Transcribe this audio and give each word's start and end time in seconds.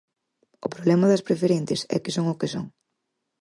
O 0.65 0.67
problema 0.73 1.09
das 1.11 1.25
preferentes 1.27 1.79
é 1.95 1.97
que 2.03 2.15
son 2.17 2.25
o 2.33 2.39
que 2.39 2.51
son. 2.53 2.65